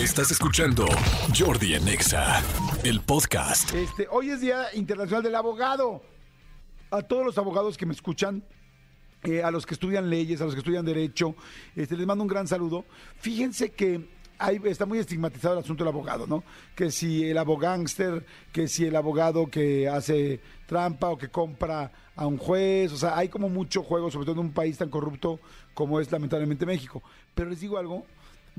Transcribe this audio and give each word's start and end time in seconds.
Estás 0.00 0.30
escuchando 0.30 0.86
Jordi 1.38 1.74
en 1.74 1.86
Exa, 1.86 2.42
el 2.84 3.02
podcast. 3.02 3.74
Este, 3.74 4.08
hoy 4.10 4.30
es 4.30 4.40
Día 4.40 4.68
Internacional 4.72 5.22
del 5.22 5.34
Abogado. 5.34 6.00
A 6.90 7.02
todos 7.02 7.22
los 7.22 7.36
abogados 7.36 7.76
que 7.76 7.84
me 7.84 7.92
escuchan, 7.92 8.42
eh, 9.24 9.42
a 9.42 9.50
los 9.50 9.66
que 9.66 9.74
estudian 9.74 10.08
leyes, 10.08 10.40
a 10.40 10.46
los 10.46 10.54
que 10.54 10.60
estudian 10.60 10.86
derecho, 10.86 11.34
este, 11.76 11.98
les 11.98 12.06
mando 12.06 12.24
un 12.24 12.28
gran 12.28 12.48
saludo. 12.48 12.86
Fíjense 13.18 13.72
que 13.72 14.08
hay, 14.38 14.58
está 14.64 14.86
muy 14.86 14.98
estigmatizado 15.00 15.58
el 15.58 15.60
asunto 15.60 15.84
del 15.84 15.92
abogado, 15.92 16.26
¿no? 16.26 16.44
Que 16.74 16.90
si 16.90 17.28
el 17.28 17.36
abogánster, 17.36 18.24
que 18.52 18.68
si 18.68 18.86
el 18.86 18.96
abogado 18.96 19.48
que 19.48 19.86
hace 19.86 20.40
trampa 20.66 21.10
o 21.10 21.18
que 21.18 21.28
compra 21.28 21.92
a 22.16 22.26
un 22.26 22.38
juez, 22.38 22.90
o 22.92 22.96
sea, 22.96 23.18
hay 23.18 23.28
como 23.28 23.50
mucho 23.50 23.82
juego, 23.82 24.10
sobre 24.10 24.24
todo 24.24 24.40
en 24.40 24.46
un 24.46 24.52
país 24.54 24.78
tan 24.78 24.88
corrupto 24.88 25.40
como 25.74 26.00
es 26.00 26.10
lamentablemente 26.10 26.64
México. 26.64 27.02
Pero 27.34 27.50
les 27.50 27.60
digo 27.60 27.76
algo, 27.76 28.06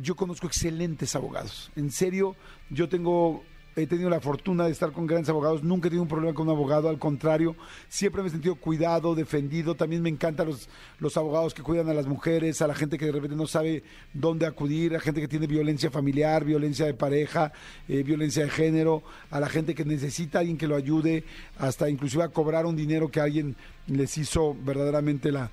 yo 0.02 0.16
conozco 0.16 0.48
excelentes 0.48 1.16
abogados. 1.16 1.72
En 1.76 1.92
serio, 1.92 2.36
yo 2.70 2.90
tengo 2.90 3.44
he 3.76 3.88
tenido 3.88 4.10
la 4.10 4.20
fortuna 4.20 4.66
de 4.66 4.72
estar 4.72 4.92
con 4.92 5.08
grandes 5.08 5.30
abogados, 5.30 5.64
nunca 5.64 5.88
he 5.88 5.92
tenido 5.92 6.04
un 6.04 6.10
problema 6.10 6.34
con 6.34 6.48
un 6.48 6.54
abogado, 6.54 6.90
al 6.90 7.00
contrario, 7.00 7.56
siempre 7.88 8.22
me 8.22 8.28
he 8.28 8.32
sentido 8.32 8.56
cuidado, 8.56 9.16
defendido, 9.16 9.76
también 9.76 10.02
me 10.02 10.10
encantan 10.10 10.48
los, 10.48 10.68
los 11.00 11.16
abogados 11.16 11.54
que 11.54 11.62
cuidan 11.62 11.88
a 11.90 11.94
las 11.94 12.06
mujeres, 12.06 12.62
a 12.62 12.68
la 12.68 12.76
gente 12.76 12.98
que 12.98 13.06
de 13.06 13.14
repente 13.14 13.36
no 13.36 13.48
sabe 13.48 13.84
dónde 14.14 14.46
acudir, 14.46 14.96
a 14.96 15.00
gente 15.00 15.22
que 15.22 15.28
tiene 15.28 15.48
violencia 15.48 15.90
familiar, 15.90 16.44
violencia 16.44 16.86
de 16.86 16.94
pareja, 16.94 17.54
eh, 17.88 18.04
violencia 18.04 18.44
de 18.44 18.50
género, 18.50 19.04
a 19.30 19.40
la 19.40 19.48
gente 19.48 19.74
que 19.74 19.86
necesita 19.86 20.40
a 20.40 20.42
alguien 20.42 20.58
que 20.58 20.68
lo 20.68 20.76
ayude, 20.76 21.24
hasta 21.58 21.90
inclusive 21.90 22.24
a 22.24 22.30
cobrar 22.30 22.66
un 22.66 22.76
dinero 22.76 23.10
que 23.10 23.22
alguien 23.22 23.56
les 23.88 24.18
hizo 24.18 24.56
verdaderamente 24.66 25.32
la 25.32 25.50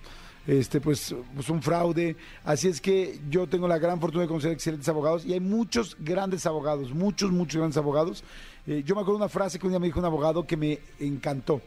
este 0.48 0.80
pues, 0.80 1.14
pues, 1.34 1.48
un 1.50 1.62
fraude. 1.62 2.16
Así 2.42 2.68
es 2.68 2.80
que 2.80 3.20
yo 3.28 3.46
tengo 3.46 3.68
la 3.68 3.78
gran 3.78 4.00
fortuna 4.00 4.22
de 4.22 4.28
conocer 4.28 4.50
excelentes 4.50 4.88
abogados 4.88 5.24
y 5.26 5.34
hay 5.34 5.40
muchos 5.40 5.96
grandes 6.00 6.46
abogados, 6.46 6.92
muchos, 6.92 7.30
muchos 7.30 7.58
grandes 7.58 7.76
abogados. 7.76 8.24
Eh, 8.66 8.82
yo 8.84 8.94
me 8.94 9.02
acuerdo 9.02 9.18
una 9.18 9.28
frase 9.28 9.58
que 9.58 9.66
un 9.66 9.72
día 9.72 9.78
me 9.78 9.86
dijo 9.86 10.00
un 10.00 10.06
abogado 10.06 10.46
que 10.46 10.56
me 10.56 10.80
encantó. 10.98 11.60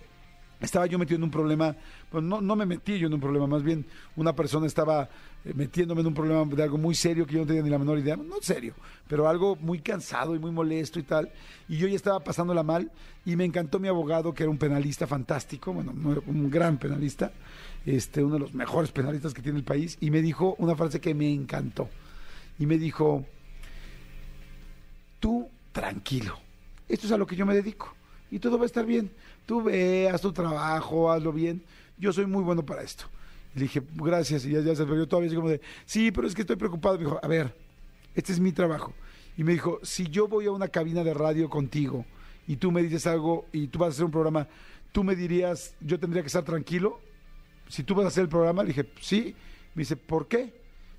Estaba 0.61 0.85
yo 0.85 0.99
metido 0.99 1.17
en 1.17 1.23
un 1.23 1.31
problema, 1.31 1.75
pues 2.09 2.23
no, 2.23 2.39
no 2.39 2.55
me 2.55 2.65
metí 2.65 2.99
yo 2.99 3.07
en 3.07 3.13
un 3.13 3.19
problema, 3.19 3.47
más 3.47 3.63
bien 3.63 3.85
una 4.15 4.35
persona 4.35 4.67
estaba 4.67 5.09
eh, 5.43 5.53
metiéndome 5.55 6.01
en 6.01 6.07
un 6.07 6.13
problema 6.13 6.45
de 6.45 6.63
algo 6.63 6.77
muy 6.77 6.93
serio 6.93 7.25
que 7.25 7.33
yo 7.33 7.39
no 7.39 7.47
tenía 7.47 7.63
ni 7.63 7.69
la 7.69 7.79
menor 7.79 7.97
idea, 7.97 8.15
no 8.15 8.35
serio, 8.41 8.75
pero 9.07 9.27
algo 9.27 9.55
muy 9.55 9.79
cansado 9.79 10.35
y 10.35 10.39
muy 10.39 10.51
molesto 10.51 10.99
y 10.99 11.03
tal. 11.03 11.31
Y 11.67 11.77
yo 11.77 11.87
ya 11.87 11.95
estaba 11.95 12.19
pasándola 12.19 12.61
mal 12.63 12.91
y 13.25 13.35
me 13.35 13.45
encantó 13.45 13.79
mi 13.79 13.87
abogado, 13.87 14.33
que 14.33 14.43
era 14.43 14.49
un 14.49 14.57
penalista 14.57 15.07
fantástico, 15.07 15.73
bueno, 15.73 15.91
un 16.27 16.49
gran 16.49 16.77
penalista 16.77 17.31
este, 17.85 18.23
uno 18.23 18.35
de 18.35 18.39
los 18.39 18.53
mejores 18.53 18.91
penalistas 18.91 19.33
que 19.33 19.41
tiene 19.41 19.57
el 19.57 19.63
país, 19.63 19.97
y 19.99 20.11
me 20.11 20.21
dijo 20.21 20.55
una 20.59 20.75
frase 20.75 21.01
que 21.01 21.13
me 21.13 21.31
encantó. 21.31 21.89
Y 22.59 22.65
me 22.65 22.77
dijo, 22.77 23.25
tú 25.19 25.49
tranquilo, 25.71 26.37
esto 26.87 27.07
es 27.07 27.13
a 27.13 27.17
lo 27.17 27.25
que 27.25 27.35
yo 27.35 27.45
me 27.45 27.55
dedico, 27.55 27.93
y 28.31 28.39
todo 28.39 28.57
va 28.57 28.63
a 28.63 28.65
estar 28.65 28.85
bien. 28.85 29.11
Tú 29.45 29.61
ve, 29.61 30.09
haz 30.11 30.21
tu 30.21 30.31
trabajo, 30.31 31.11
hazlo 31.11 31.31
bien. 31.31 31.61
Yo 31.97 32.11
soy 32.11 32.25
muy 32.25 32.43
bueno 32.43 32.65
para 32.65 32.81
esto. 32.81 33.05
Y 33.55 33.59
le 33.59 33.63
dije, 33.65 33.81
gracias, 33.95 34.45
y 34.45 34.51
ya, 34.51 34.61
ya 34.61 34.75
se 34.75 34.85
yo 34.85 35.07
todavía 35.07 35.27
así 35.27 35.35
como 35.35 35.49
de, 35.49 35.61
sí, 35.85 36.11
pero 36.11 36.25
es 36.25 36.33
que 36.33 36.41
estoy 36.41 36.55
preocupado. 36.55 36.97
Me 36.97 37.03
dijo, 37.03 37.19
a 37.21 37.27
ver, 37.27 37.53
este 38.15 38.31
es 38.31 38.39
mi 38.39 38.51
trabajo. 38.51 38.93
Y 39.37 39.43
me 39.43 39.51
dijo, 39.51 39.79
si 39.83 40.07
yo 40.07 40.27
voy 40.27 40.45
a 40.47 40.51
una 40.51 40.69
cabina 40.69 41.03
de 41.03 41.13
radio 41.13 41.49
contigo 41.49 42.05
y 42.47 42.55
tú 42.55 42.71
me 42.71 42.81
dices 42.81 43.05
algo 43.05 43.45
y 43.51 43.67
tú 43.67 43.79
vas 43.79 43.87
a 43.87 43.89
hacer 43.91 44.05
un 44.05 44.11
programa, 44.11 44.47
tú 44.91 45.03
me 45.03 45.15
dirías, 45.15 45.75
yo 45.81 45.99
tendría 45.99 46.23
que 46.23 46.27
estar 46.27 46.43
tranquilo 46.43 46.99
si 47.71 47.83
tú 47.83 47.95
vas 47.95 48.03
a 48.03 48.07
hacer 48.09 48.23
el 48.23 48.29
programa, 48.29 48.63
le 48.63 48.69
dije, 48.69 48.85
sí. 48.99 49.33
Me 49.73 49.83
dice, 49.83 49.95
¿por 49.95 50.27
qué? 50.27 50.53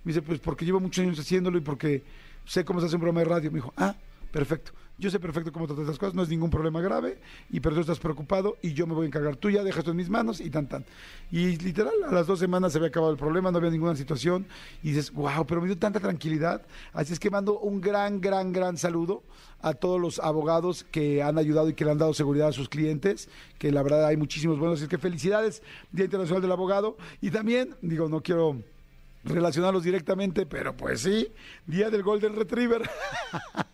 Me 0.04 0.12
dice, 0.12 0.22
pues 0.22 0.40
porque 0.40 0.64
llevo 0.64 0.80
muchos 0.80 1.04
años 1.04 1.18
haciéndolo 1.18 1.58
y 1.58 1.60
porque 1.60 2.02
sé 2.46 2.64
cómo 2.64 2.80
se 2.80 2.86
hace 2.86 2.96
un 2.96 3.02
programa 3.02 3.20
de 3.20 3.26
radio. 3.26 3.50
Me 3.50 3.56
dijo, 3.56 3.74
ah, 3.76 3.94
perfecto. 4.32 4.72
Yo 4.98 5.10
sé 5.10 5.18
perfecto 5.18 5.52
cómo 5.52 5.66
tratar 5.66 5.82
estas 5.82 5.98
cosas, 5.98 6.14
no 6.14 6.22
es 6.22 6.28
ningún 6.28 6.50
problema 6.50 6.80
grave, 6.80 7.18
y 7.50 7.60
pero 7.60 7.74
tú 7.74 7.80
estás 7.80 7.98
preocupado 7.98 8.58
y 8.62 8.72
yo 8.72 8.86
me 8.86 8.94
voy 8.94 9.04
a 9.04 9.06
encargar. 9.08 9.36
Tú 9.36 9.50
ya 9.50 9.64
dejas 9.64 9.80
esto 9.80 9.90
en 9.90 9.96
mis 9.96 10.10
manos 10.10 10.40
y 10.40 10.50
tan 10.50 10.68
tan. 10.68 10.84
Y 11.30 11.56
literal, 11.56 11.94
a 12.06 12.12
las 12.12 12.26
dos 12.26 12.38
semanas 12.38 12.72
se 12.72 12.78
había 12.78 12.88
acabado 12.88 13.10
el 13.10 13.18
problema, 13.18 13.50
no 13.50 13.58
había 13.58 13.70
ninguna 13.70 13.96
situación, 13.96 14.46
y 14.82 14.90
dices, 14.90 15.12
wow, 15.12 15.46
pero 15.46 15.60
me 15.60 15.66
dio 15.66 15.78
tanta 15.78 15.98
tranquilidad. 15.98 16.62
Así 16.92 17.12
es 17.12 17.18
que 17.18 17.30
mando 17.30 17.58
un 17.58 17.80
gran, 17.80 18.20
gran, 18.20 18.52
gran 18.52 18.76
saludo 18.76 19.22
a 19.60 19.74
todos 19.74 20.00
los 20.00 20.18
abogados 20.18 20.84
que 20.84 21.22
han 21.22 21.38
ayudado 21.38 21.68
y 21.68 21.74
que 21.74 21.84
le 21.84 21.92
han 21.92 21.98
dado 21.98 22.14
seguridad 22.14 22.48
a 22.48 22.52
sus 22.52 22.68
clientes, 22.68 23.28
que 23.58 23.72
la 23.72 23.82
verdad 23.82 24.06
hay 24.06 24.16
muchísimos 24.16 24.58
buenos. 24.58 24.78
Así 24.78 24.84
es 24.84 24.90
que 24.90 24.98
felicidades, 24.98 25.62
Día 25.90 26.04
Internacional 26.04 26.42
del 26.42 26.52
Abogado. 26.52 26.96
Y 27.20 27.30
también, 27.30 27.74
digo, 27.80 28.08
no 28.08 28.20
quiero 28.20 28.58
relacionarlos 29.24 29.84
directamente, 29.84 30.46
pero 30.46 30.76
pues 30.76 31.00
sí, 31.00 31.28
día 31.66 31.90
del 31.90 32.02
Golden 32.02 32.36
Retriever. 32.36 32.82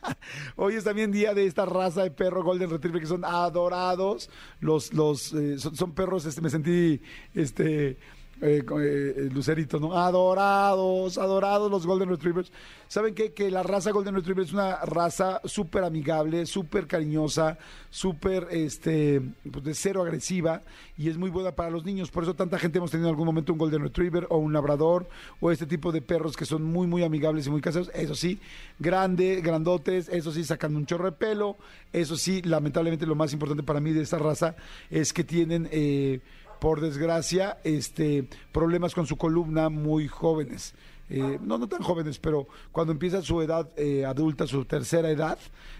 Hoy 0.56 0.74
es 0.74 0.84
también 0.84 1.12
día 1.12 1.34
de 1.34 1.46
esta 1.46 1.64
raza 1.64 2.02
de 2.02 2.10
perro 2.10 2.42
Golden 2.42 2.70
Retriever 2.70 3.00
que 3.00 3.06
son 3.06 3.24
adorados. 3.24 4.30
Los, 4.60 4.92
los 4.92 5.32
eh, 5.32 5.58
son, 5.58 5.92
perros, 5.92 6.24
este, 6.26 6.40
me 6.40 6.50
sentí 6.50 7.00
este 7.34 7.98
eh, 8.40 8.64
eh, 8.64 9.28
Lucerito, 9.32 9.80
¿no? 9.80 9.94
Adorados, 9.94 11.18
adorados 11.18 11.70
los 11.70 11.86
Golden 11.86 12.08
Retrievers. 12.08 12.52
¿Saben 12.86 13.14
qué? 13.14 13.32
Que 13.32 13.50
la 13.50 13.62
raza 13.62 13.90
Golden 13.90 14.14
Retriever 14.14 14.44
es 14.44 14.52
una 14.52 14.76
raza 14.84 15.40
súper 15.44 15.84
amigable, 15.84 16.46
súper 16.46 16.86
cariñosa, 16.86 17.58
súper, 17.90 18.46
este, 18.50 19.20
pues 19.50 19.64
de 19.64 19.74
cero 19.74 20.02
agresiva 20.02 20.62
y 20.96 21.08
es 21.08 21.18
muy 21.18 21.30
buena 21.30 21.52
para 21.52 21.70
los 21.70 21.84
niños. 21.84 22.10
Por 22.10 22.22
eso 22.22 22.34
tanta 22.34 22.58
gente 22.58 22.78
hemos 22.78 22.90
tenido 22.90 23.08
en 23.08 23.12
algún 23.12 23.26
momento 23.26 23.52
un 23.52 23.58
Golden 23.58 23.82
Retriever 23.82 24.26
o 24.30 24.38
un 24.38 24.52
Labrador 24.52 25.08
o 25.40 25.50
este 25.50 25.66
tipo 25.66 25.92
de 25.92 26.00
perros 26.00 26.36
que 26.36 26.44
son 26.44 26.62
muy, 26.62 26.86
muy 26.86 27.02
amigables 27.02 27.46
y 27.46 27.50
muy 27.50 27.60
caseros. 27.60 27.90
Eso 27.92 28.14
sí, 28.14 28.40
grande, 28.78 29.40
grandotes, 29.42 30.08
eso 30.08 30.32
sí, 30.32 30.44
sacando 30.44 30.78
un 30.78 30.86
chorro 30.86 31.06
de 31.06 31.12
pelo. 31.12 31.56
Eso 31.92 32.16
sí, 32.16 32.40
lamentablemente 32.42 33.04
lo 33.04 33.14
más 33.14 33.32
importante 33.32 33.62
para 33.64 33.80
mí 33.80 33.92
de 33.92 34.02
esta 34.02 34.18
raza 34.18 34.54
es 34.90 35.12
que 35.12 35.24
tienen... 35.24 35.68
Eh, 35.72 36.20
por 36.60 36.80
desgracia, 36.80 37.58
este, 37.64 38.28
problemas 38.52 38.94
con 38.94 39.06
su 39.06 39.16
columna 39.16 39.68
muy 39.68 40.08
jóvenes. 40.08 40.74
Eh, 41.10 41.38
no, 41.42 41.56
no 41.56 41.68
tan 41.68 41.82
jóvenes, 41.82 42.18
pero 42.18 42.46
cuando 42.70 42.92
empieza 42.92 43.22
su 43.22 43.40
edad 43.40 43.70
eh, 43.76 44.04
adulta, 44.04 44.46
su 44.46 44.66
tercera 44.66 45.10
edad, 45.10 45.38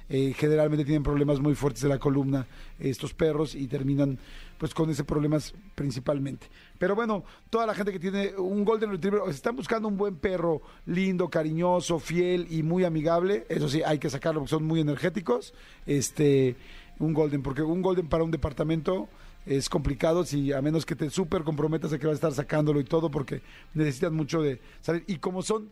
eh, 0.09 0.33
generalmente 0.35 0.87
tienen 0.87 1.03
problemas 1.03 1.39
muy 1.39 1.55
fuertes 1.55 1.83
de 1.83 1.89
la 1.91 1.99
columna 1.99 2.47
estos 2.79 3.13
perros 3.13 3.55
y 3.55 3.69
terminan 3.69 4.19
pues 4.57 4.73
con 4.73 4.89
ese 4.89 5.05
problemas 5.05 5.53
principalmente. 5.75 6.47
Pero 6.79 6.95
bueno, 6.95 7.25
toda 7.51 7.67
la 7.67 7.75
gente 7.75 7.93
que 7.93 7.99
tiene 7.99 8.33
un 8.39 8.65
Golden 8.65 8.91
Retriever, 8.91 9.21
o 9.21 9.29
están 9.29 9.55
buscando 9.55 9.87
un 9.87 9.99
buen 9.99 10.17
perro 10.17 10.63
lindo, 10.87 11.29
cariñoso, 11.29 11.99
fiel 11.99 12.47
y 12.51 12.63
muy 12.63 12.85
amigable, 12.85 13.45
eso 13.51 13.69
sí, 13.69 13.83
hay 13.83 13.99
que 13.99 14.09
sacarlo 14.09 14.41
porque 14.41 14.51
son 14.51 14.65
muy 14.65 14.81
energéticos, 14.81 15.53
este, 15.85 16.57
un 16.99 17.13
Golden, 17.13 17.43
porque 17.43 17.63
un 17.63 17.83
Golden 17.83 18.09
para 18.09 18.25
un 18.25 18.31
departamento 18.31 19.09
es 19.49 19.71
complicado 19.71 20.25
si 20.25 20.53
a 20.53 20.61
menos 20.61 20.85
que 20.85 20.95
te 20.95 21.09
súper 21.09 21.43
comprometas 21.43 21.93
a 21.93 21.99
que 21.99 22.07
vas 22.07 22.15
a 22.15 22.17
estar 22.17 22.33
sacándolo 22.35 22.81
y 22.81 22.85
todo 22.85 23.11
porque 23.11 23.41
necesitas 23.73 24.13
mucho 24.13 24.43
de 24.43 24.61
salir. 24.83 25.05
Y 25.07 25.17
como 25.17 25.43
son, 25.43 25.71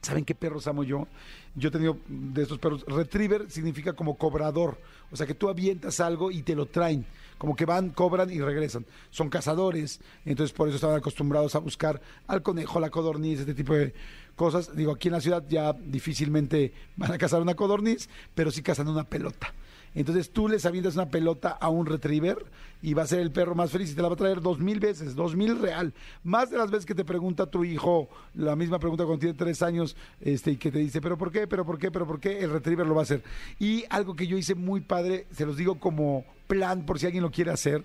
¿saben 0.00 0.24
qué 0.24 0.34
perros 0.34 0.66
amo 0.66 0.82
yo? 0.82 1.06
Yo 1.54 1.68
he 1.68 1.72
tenido 1.72 1.98
de 2.08 2.42
estos 2.42 2.58
perros. 2.58 2.86
Retriever 2.88 3.50
significa 3.50 3.92
como 3.92 4.16
cobrador, 4.16 4.78
o 5.10 5.16
sea 5.16 5.26
que 5.26 5.34
tú 5.34 5.50
avientas 5.50 6.00
algo 6.00 6.30
y 6.30 6.40
te 6.40 6.54
lo 6.54 6.64
traen, 6.64 7.04
como 7.36 7.54
que 7.54 7.66
van, 7.66 7.90
cobran 7.90 8.30
y 8.30 8.40
regresan. 8.40 8.86
Son 9.10 9.28
cazadores, 9.28 10.00
entonces 10.24 10.56
por 10.56 10.68
eso 10.68 10.76
estaban 10.76 10.96
acostumbrados 10.96 11.54
a 11.54 11.58
buscar 11.58 12.00
al 12.26 12.42
conejo, 12.42 12.80
la 12.80 12.88
codorniz, 12.88 13.40
este 13.40 13.52
tipo 13.52 13.74
de 13.74 13.92
cosas. 14.36 14.74
Digo, 14.74 14.92
aquí 14.92 15.08
en 15.08 15.12
la 15.12 15.20
ciudad 15.20 15.44
ya 15.46 15.74
difícilmente 15.74 16.72
van 16.96 17.12
a 17.12 17.18
cazar 17.18 17.42
una 17.42 17.54
codorniz, 17.54 18.08
pero 18.34 18.50
sí 18.50 18.62
cazan 18.62 18.88
una 18.88 19.04
pelota. 19.04 19.52
Entonces 19.94 20.30
tú 20.30 20.48
les 20.48 20.64
avientas 20.64 20.94
una 20.94 21.10
pelota 21.10 21.50
a 21.50 21.68
un 21.68 21.86
retriever 21.86 22.38
y 22.80 22.94
va 22.94 23.02
a 23.02 23.06
ser 23.06 23.20
el 23.20 23.30
perro 23.30 23.54
más 23.54 23.70
feliz 23.70 23.92
y 23.92 23.94
te 23.94 24.02
la 24.02 24.08
va 24.08 24.14
a 24.14 24.16
traer 24.16 24.40
dos 24.40 24.58
mil 24.58 24.80
veces, 24.80 25.14
dos 25.14 25.36
mil 25.36 25.58
real. 25.58 25.92
Más 26.24 26.50
de 26.50 26.58
las 26.58 26.70
veces 26.70 26.86
que 26.86 26.94
te 26.94 27.04
pregunta 27.04 27.46
tu 27.46 27.64
hijo 27.64 28.08
la 28.34 28.56
misma 28.56 28.78
pregunta 28.78 29.04
cuando 29.04 29.20
tiene 29.20 29.36
tres 29.36 29.62
años 29.62 29.96
este, 30.20 30.52
y 30.52 30.56
que 30.56 30.72
te 30.72 30.78
dice, 30.78 31.00
pero 31.00 31.18
¿por 31.18 31.30
qué? 31.30 31.46
¿Pero 31.46 31.64
por 31.64 31.78
qué? 31.78 31.90
¿Pero 31.90 32.06
por 32.06 32.20
qué? 32.20 32.40
El 32.40 32.50
retriever 32.50 32.86
lo 32.86 32.94
va 32.94 33.02
a 33.02 33.04
hacer. 33.04 33.22
Y 33.58 33.84
algo 33.90 34.16
que 34.16 34.26
yo 34.26 34.38
hice 34.38 34.54
muy 34.54 34.80
padre, 34.80 35.26
se 35.32 35.44
los 35.44 35.56
digo 35.56 35.78
como 35.78 36.24
plan 36.46 36.86
por 36.86 36.98
si 36.98 37.06
alguien 37.06 37.22
lo 37.22 37.30
quiere 37.30 37.50
hacer. 37.50 37.84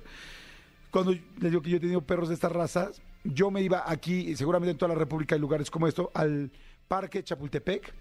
Cuando 0.91 1.11
les 1.11 1.51
digo 1.51 1.61
que 1.61 1.69
yo 1.69 1.77
he 1.77 1.81
tenido 1.81 2.01
perros 2.01 2.29
de 2.29 2.35
estas 2.35 2.51
razas, 2.51 3.01
yo 3.23 3.51
me 3.51 3.61
iba 3.61 3.83
aquí, 3.85 4.35
seguramente 4.35 4.71
en 4.71 4.77
toda 4.77 4.93
la 4.93 4.99
República 4.99 5.35
hay 5.35 5.41
lugares 5.41 5.69
como 5.69 5.87
esto, 5.87 6.11
al 6.13 6.49
Parque 6.87 7.23
Chapultepec 7.23 7.93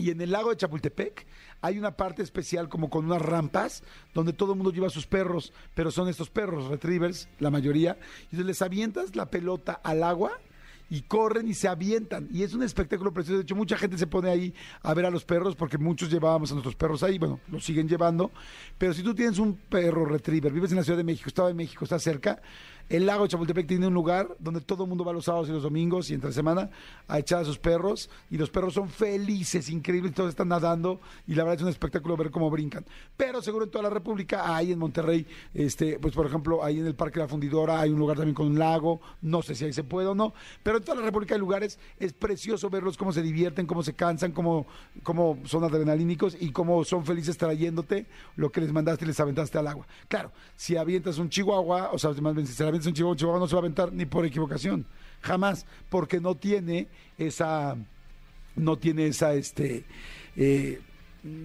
y 0.00 0.10
en 0.10 0.20
el 0.20 0.30
lago 0.30 0.50
de 0.50 0.56
Chapultepec 0.56 1.26
hay 1.60 1.78
una 1.78 1.96
parte 1.96 2.22
especial 2.22 2.68
como 2.68 2.88
con 2.88 3.04
unas 3.04 3.20
rampas 3.20 3.82
donde 4.14 4.32
todo 4.32 4.52
el 4.52 4.58
mundo 4.58 4.72
lleva 4.72 4.88
sus 4.88 5.06
perros, 5.06 5.52
pero 5.74 5.90
son 5.90 6.08
estos 6.08 6.30
perros, 6.30 6.68
retrievers, 6.68 7.28
la 7.38 7.50
mayoría. 7.50 7.98
Y 8.22 8.36
entonces 8.36 8.46
les 8.46 8.62
avientas 8.62 9.14
la 9.14 9.30
pelota 9.30 9.80
al 9.84 10.02
agua 10.02 10.40
y 10.90 11.02
corren 11.02 11.48
y 11.48 11.54
se 11.54 11.68
avientan. 11.68 12.28
Y 12.32 12.42
es 12.42 12.52
un 12.52 12.62
espectáculo 12.62 13.12
precioso. 13.12 13.38
De 13.38 13.44
hecho, 13.44 13.54
mucha 13.56 13.78
gente 13.78 13.96
se 13.96 14.06
pone 14.06 14.28
ahí 14.28 14.52
a 14.82 14.92
ver 14.92 15.06
a 15.06 15.10
los 15.10 15.24
perros 15.24 15.54
porque 15.56 15.78
muchos 15.78 16.10
llevábamos 16.10 16.50
a 16.50 16.54
nuestros 16.54 16.74
perros 16.74 17.02
ahí. 17.02 17.18
Bueno, 17.18 17.40
los 17.48 17.64
siguen 17.64 17.88
llevando. 17.88 18.32
Pero 18.76 18.92
si 18.92 19.02
tú 19.02 19.14
tienes 19.14 19.38
un 19.38 19.54
perro 19.54 20.04
retriever, 20.04 20.52
vives 20.52 20.72
en 20.72 20.78
la 20.78 20.84
Ciudad 20.84 20.98
de 20.98 21.04
México, 21.04 21.28
Estado 21.28 21.48
de 21.48 21.54
México, 21.54 21.84
está 21.84 21.98
cerca, 21.98 22.42
El 22.90 23.06
lago 23.06 23.22
de 23.22 23.28
Chapultepec 23.28 23.68
tiene 23.68 23.86
un 23.86 23.94
lugar 23.94 24.36
donde 24.40 24.60
todo 24.60 24.82
el 24.82 24.88
mundo 24.88 25.04
va 25.04 25.12
los 25.12 25.26
sábados 25.26 25.48
y 25.48 25.52
los 25.52 25.62
domingos 25.62 26.10
y 26.10 26.14
entre 26.14 26.32
semana 26.32 26.70
a 27.06 27.20
echar 27.20 27.42
a 27.42 27.44
sus 27.44 27.56
perros 27.56 28.10
y 28.32 28.36
los 28.36 28.50
perros 28.50 28.74
son 28.74 28.88
felices, 28.88 29.70
increíbles, 29.70 30.12
todos 30.12 30.30
están 30.30 30.48
nadando 30.48 31.00
y 31.24 31.36
la 31.36 31.44
verdad 31.44 31.58
es 31.58 31.62
un 31.62 31.68
espectáculo 31.68 32.16
ver 32.16 32.32
cómo 32.32 32.50
brincan. 32.50 32.84
Pero 33.16 33.42
seguro 33.42 33.66
en 33.66 33.70
toda 33.70 33.84
la 33.84 33.90
República 33.90 34.56
hay 34.56 34.72
en 34.72 34.80
Monterrey, 34.80 35.24
este, 35.54 36.00
pues 36.00 36.14
por 36.14 36.26
ejemplo, 36.26 36.64
ahí 36.64 36.80
en 36.80 36.86
el 36.86 36.96
Parque 36.96 37.20
de 37.20 37.26
la 37.26 37.28
Fundidora 37.28 37.80
hay 37.80 37.90
un 37.90 37.98
lugar 38.00 38.16
también 38.16 38.34
con 38.34 38.48
un 38.48 38.58
lago, 38.58 39.00
no 39.22 39.40
sé 39.40 39.54
si 39.54 39.66
ahí 39.66 39.72
se 39.72 39.84
puede 39.84 40.08
o 40.08 40.16
no, 40.16 40.34
pero 40.64 40.79
en 40.80 40.84
toda 40.84 40.98
la 40.98 41.04
República 41.04 41.34
hay 41.34 41.40
lugares, 41.40 41.78
es 41.98 42.12
precioso 42.12 42.68
verlos 42.70 42.96
cómo 42.96 43.12
se 43.12 43.22
divierten, 43.22 43.66
cómo 43.66 43.82
se 43.82 43.94
cansan, 43.94 44.32
cómo, 44.32 44.66
cómo 45.02 45.38
son 45.44 45.64
adrenalínicos 45.64 46.36
y 46.38 46.50
cómo 46.50 46.84
son 46.84 47.04
felices 47.04 47.36
trayéndote 47.36 48.06
lo 48.36 48.50
que 48.50 48.60
les 48.60 48.72
mandaste 48.72 49.04
y 49.04 49.08
les 49.08 49.20
aventaste 49.20 49.58
al 49.58 49.66
agua. 49.66 49.86
Claro, 50.08 50.32
si 50.56 50.76
avientas 50.76 51.18
un 51.18 51.28
chihuahua, 51.28 51.90
o 51.92 51.98
sea, 51.98 52.10
más 52.20 52.34
bien, 52.34 52.46
si 52.46 52.52
se 52.52 52.62
le 52.62 52.68
avientas 52.68 52.88
un 52.88 52.94
chihuahua, 52.94 53.12
un 53.12 53.18
chihuahua 53.18 53.40
no 53.40 53.46
se 53.46 53.54
va 53.54 53.58
a 53.60 53.62
aventar 53.62 53.92
ni 53.92 54.06
por 54.06 54.24
equivocación, 54.24 54.86
jamás, 55.20 55.66
porque 55.88 56.20
no 56.20 56.34
tiene 56.34 56.88
esa, 57.18 57.76
no 58.56 58.78
tiene 58.78 59.06
esa, 59.06 59.34
este, 59.34 59.84
eh, 60.36 60.80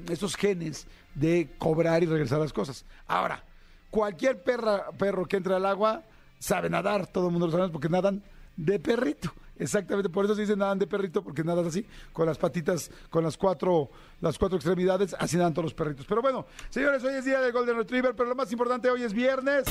esos 0.10 0.36
genes 0.36 0.88
de 1.14 1.50
cobrar 1.58 2.04
y 2.04 2.06
regresar 2.06 2.40
las 2.40 2.54
cosas. 2.54 2.86
Ahora, 3.08 3.44
cualquier 3.90 4.42
perra, 4.44 4.92
perro 4.98 5.26
que 5.26 5.38
entre 5.38 5.56
al 5.56 5.66
agua 5.66 6.04
sabe 6.40 6.70
nadar, 6.70 7.08
todo 7.08 7.28
el 7.28 7.32
mundo 7.32 7.48
lo 7.48 7.52
sabe 7.52 7.70
porque 7.70 7.90
nadan 7.90 8.24
de 8.57 8.80
perrito. 8.80 9.34
Exactamente, 9.57 10.10
por 10.10 10.25
eso 10.25 10.36
se 10.36 10.42
dice 10.42 10.56
nadan 10.57 10.80
de 10.80 10.88
perrito, 10.88 11.24
porque 11.24 11.44
nadan 11.44 11.66
así, 11.66 11.86
con 12.12 12.25
las 12.25 12.38
patitas, 12.38 12.92
con 13.10 13.24
las 13.24 13.38
cuatro, 13.38 13.90
las 14.19 14.38
cuatro 14.38 14.57
extremidades, 14.57 15.16
así 15.18 15.38
nadan 15.38 15.54
todos 15.54 15.66
los 15.66 15.74
perritos. 15.74 16.06
Pero 16.06 16.22
bueno, 16.22 16.46
señores, 16.69 17.04
hoy 17.04 17.13
es 17.13 17.24
día 17.24 17.40
del 17.40 17.54
Golden 17.54 17.78
Retriever, 17.78 18.16
pero 18.16 18.28
lo 18.28 18.36
más 18.36 18.52
importante, 18.52 18.90
hoy 18.90 19.04
es 19.04 19.13
viernes. 19.13 19.63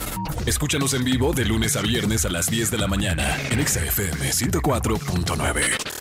Escúchanos 0.47 0.95
en 0.95 1.05
vivo 1.05 1.35
de 1.35 1.45
lunes 1.45 1.77
a 1.77 1.83
viernes 1.83 2.25
a 2.25 2.31
las 2.31 2.47
10 2.47 2.71
de 2.71 2.79
la 2.79 2.87
mañana 2.87 3.37
en 3.51 3.67
XFM 3.67 4.31
104.9. 4.31 5.94